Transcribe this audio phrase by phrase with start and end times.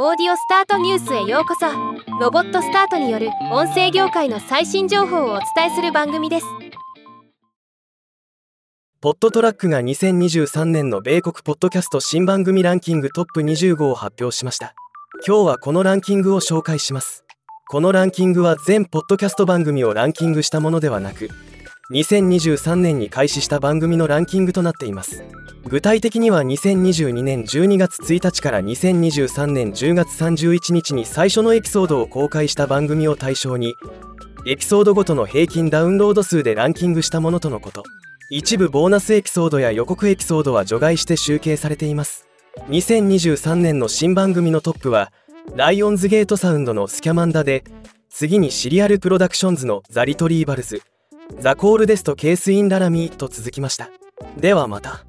[0.00, 1.66] オーディオスタートニュースへようこそ。
[2.20, 6.46] ロボットスタートによる音声業界の最新情報をお伝えする番組です。
[9.00, 14.72] ポットトラックが2023年の米国ポッドキャスト新番組ランキングトップ25を発表しました。
[15.26, 17.24] 今日はこのランキングを紹介します。
[17.68, 21.28] このランキングは全ポッドキャスト番組をランキングしたものではなく
[21.90, 25.24] 2023年に開始した番組のランキングとなっています。
[25.64, 33.74] 具体的には2022年12月1日から2023年10月31日に最初のエピソードを公開した番組を対象に
[34.46, 37.84] エピソードごとの平均ダウンロード数でランキングしたものとのこと。
[38.30, 42.28] 一部ボーナスエピソードや予告エピソードは除外して集計されています。
[42.68, 45.10] 2023年の新番組のトップは
[45.56, 47.64] ライオンズゲートサウンドのスキャマンダで
[48.10, 50.82] 次にシリアルプロダクションズのザ・リトリーバルズ
[51.38, 53.90] ザ・コールデスト・ケース・イン・ララミーと続きました。
[54.36, 55.04] ではまた。